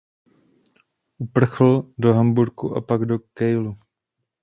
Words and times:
Uprchl 1.23 1.69
do 2.01 2.09
Hamburku 2.17 2.65
a 2.75 2.81
pak 2.87 3.01
do 3.09 3.15
Kielu. 3.35 3.71